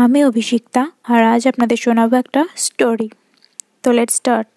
আমি 0.00 0.24
অভিষিক্তা 0.24 0.90
আর 1.04 1.24
আজ 1.24 1.48
আপনাদের 1.48 1.76
শোনাবো 1.76 2.16
একটা 2.16 2.46
স্টোরি 2.56 3.08
তো 3.82 3.92
লেট 3.92 4.10
স্টার্ট 4.10 4.48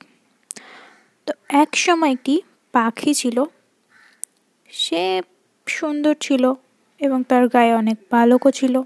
তো 1.28 1.34
এক 1.50 1.78
সময় 1.78 2.12
একটি 2.12 2.42
পাখি 2.72 3.14
ছিল। 3.14 3.44
সে 4.70 5.22
সুন্দর 5.68 6.16
ছিল 6.22 6.54
এবং 7.00 7.24
তার 7.24 7.48
গায়ে 7.48 7.74
অনেক 7.76 7.98
পালকও 8.10 8.52
ছিল। 8.52 8.82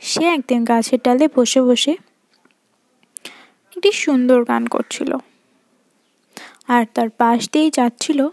সে 0.00 0.24
একদিন 0.24 0.64
গাছের 0.64 0.98
ডালে 1.04 1.28
বসে 1.36 1.60
বসে 1.62 1.92
একটি 3.76 3.92
সুন্দর 3.92 4.44
গান 4.44 4.66
করছিল। 4.66 5.16
আর 6.68 6.84
তার 6.94 7.08
পাশ 7.10 7.48
দিয়েই 7.52 7.70
যাচ্ছিল 7.70 8.28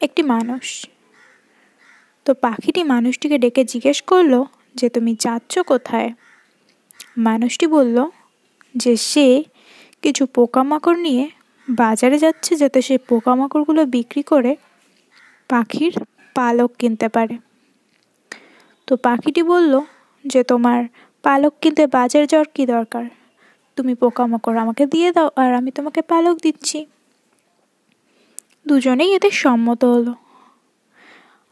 একটি 0.00 0.22
মানুষ। 0.22 0.86
তো 2.24 2.34
পাখিটি 2.34 2.82
মানুষটিকে 2.82 3.38
ডেকে 3.38 3.64
জিজ্ঞেস 3.64 4.02
করল 4.02 4.44
যে, 4.74 4.88
তুমি 4.88 5.16
যাচ্ছ 5.20 5.58
কোথায়? 5.58 6.10
মানুষটি 7.18 7.66
বলল, 7.66 8.08
যে 8.74 8.96
সে 8.96 9.44
কিছু 10.02 10.26
পোকামাকড় 10.26 11.00
নিয়ে 11.00 11.30
বাজারে 11.70 12.18
যাচ্ছে 12.18 12.56
যাতে 12.56 12.82
সে 12.82 12.98
পোকামাকড়গুলো 12.98 13.86
বিক্রি 13.86 14.22
করে 14.22 14.56
পাখির 15.48 15.92
পালক 16.34 16.70
কিনতে 16.78 17.08
পারে। 17.08 17.38
তো 18.86 18.96
পাখিটি 18.96 19.42
বলল, 19.42 19.80
যে 20.24 20.44
তোমার 20.44 20.84
পালক 21.22 21.52
কিনতে 21.60 21.86
বাজারে 21.86 22.26
যাওয়ার 22.26 22.48
কী 22.54 22.66
দরকার? 22.66 23.04
তুমি 23.76 23.94
পোকামাকড় 23.94 24.58
আমাকে 24.60 24.86
দিয়ে 24.86 25.12
দাও 25.12 25.30
আর 25.36 25.54
আমি 25.54 25.70
তোমাকে 25.70 26.02
পালক 26.02 26.36
দিচ্ছি। 26.42 26.86
দুজনেই 28.66 29.14
এতে 29.14 29.30
সম্মত 29.30 29.84
হলো। 29.84 30.14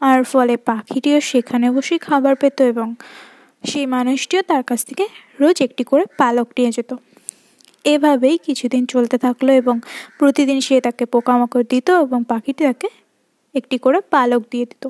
আর 0.01 0.23
ফলে 0.23 0.57
পাখিটিও 0.57 1.19
সেখানে 1.21 1.71
বসে 1.71 1.97
খাবার 1.97 2.35
পেত 2.35 2.61
এবং 2.61 2.95
সেই 3.63 3.85
মানুষটিও 3.85 4.41
তার 4.41 4.63
কাছ 4.63 4.85
থেকে 4.85 5.05
রোজ 5.39 5.61
একটি 5.61 5.83
করে 5.83 6.03
পালক 6.17 6.47
নিয়ে 6.57 6.71
যেত। 6.71 6.91
এভাবেই 7.85 8.37
কিছুদিন 8.37 8.85
চলতে 8.85 9.17
থাকল 9.17 9.49
এবং 9.51 9.79
প্রতিদিন 10.19 10.59
সে 10.59 10.81
তাকে 10.81 11.05
পোকামাকড় 11.05 11.63
দিত 11.69 11.89
এবং 11.89 12.23
পাখিটি 12.23 12.63
তাকে 12.63 12.87
একটি 13.55 13.77
করে 13.77 14.01
পালক 14.11 14.41
দিয়ে 14.51 14.65
দিত। 14.65 14.83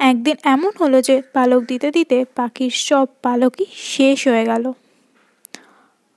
একদিন 0.00 0.36
এমন 0.44 0.72
হলো 0.80 1.00
যে 1.00 1.22
পালক 1.32 1.60
দিতে 1.64 1.90
দিতে 1.90 2.24
পাখির 2.36 2.70
সব 2.70 3.06
পালকই 3.22 3.66
শেষ 3.74 4.28
হয়ে 4.28 4.44
গেল। 4.44 4.72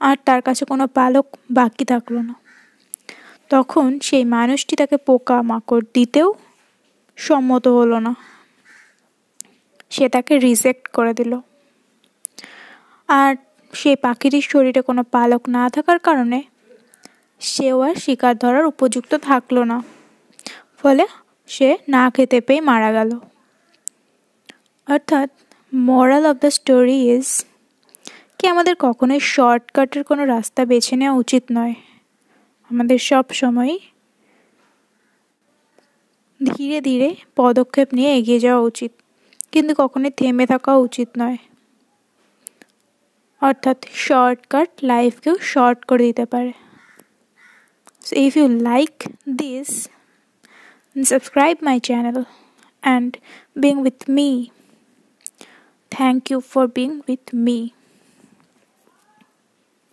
আর 0.01 0.15
তার 0.25 0.41
কাছে 0.41 0.65
কোনো 0.65 0.87
পালক 0.87 1.25
বাকি 1.51 1.85
থাকল 1.85 2.15
না। 2.19 2.35
তখন 3.49 3.99
সেই 3.99 4.23
মানুষটি 4.25 4.75
তাকে 4.75 4.97
পোকা 4.97 5.41
মাকড় 5.41 5.85
দিতেও 5.93 6.33
সম্মত 7.17 7.67
হলো 7.67 7.99
না। 7.99 8.15
সে 9.91 10.09
তাকে 10.09 10.33
রিজেক্ট 10.39 10.87
করে 10.87 11.13
দিল। 11.13 11.33
আর 13.09 13.35
সেই 13.73 13.95
পাখিটির 13.95 14.41
শরীরে 14.41 14.81
কোনো 14.81 15.03
পালক 15.03 15.41
না 15.49 15.69
থাকার 15.69 15.99
কারণে 15.99 16.43
সেও 17.39 17.81
আর 17.81 17.95
শিকার 17.95 18.37
ধরার 18.37 18.65
উপযুক্ত 18.65 19.15
থাকল 19.15 19.63
না। 19.63 19.83
ফলে 20.81 21.05
সে 21.47 21.77
না 21.87 22.03
খেতে 22.09 22.41
পেয়ে 22.41 22.61
মারা 22.61 22.91
গেল। 22.91 23.11
অর্থাৎ 24.87 25.29
moral 25.73 26.25
of 26.25 26.35
the 26.37 26.51
story 26.51 26.99
is 27.11 27.45
কি 28.39 28.47
আমাদের 28.47 28.75
কখনোই 28.79 29.19
শর্টকাটের 29.19 30.03
কোনো 30.03 30.25
রাস্তা 30.25 30.65
বেছে 30.65 30.95
নেওয়া 30.95 31.17
উচিত 31.17 31.43
নয়। 31.51 31.73
আমাদের 32.71 32.99
সব 32.99 33.25
সময় 33.31 33.73
ধীরে 36.39 36.81
ধীরে 36.81 37.15
পদক্ষেপ 37.35 37.87
নিয়ে 37.93 38.11
এগিয়ে 38.17 38.39
যাওয়া 38.39 38.61
উচিত। 38.61 38.91
কিন্তু 39.52 39.72
কখনোই 39.78 40.12
থেমে 40.16 40.44
থাকা 40.46 40.72
উচিত 40.76 41.08
নয় 41.18 41.38
অর্থাৎ 43.42 43.78
শর্টকাট 44.04 44.70
লাইফকেও 44.82 45.34
শর্ট 45.52 45.78
করে 45.84 46.04
দিতে 46.04 46.24
পারে 46.32 46.52
So 48.00 48.14
if 48.16 48.36
you 48.36 48.46
like 48.46 49.08
this, 49.26 49.88
subscribe 50.96 51.60
my 51.60 51.80
channel 51.80 52.26
and 52.82 53.18
being 53.58 53.82
with 53.82 54.06
me. 54.08 54.52
Thank 55.92 56.30
you 56.30 56.40
for 56.40 56.68
being 56.68 57.02
with 57.08 57.32
me. 57.32 57.74